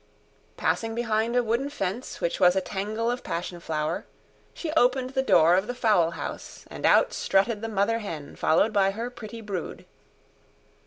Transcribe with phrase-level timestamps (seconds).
[0.57, 4.07] Passing behind a wooden fence which was a tangle of passion flower,
[4.51, 8.73] she opened the door of the fowl house, and out strutted the mother hen followed
[8.73, 9.85] by her pretty brood.